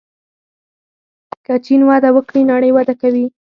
که 1.45 1.53
چین 1.65 1.81
وده 1.89 2.09
وکړي 2.13 2.41
نړۍ 2.51 2.71
وده 2.73 2.93
کوي. 3.01 3.25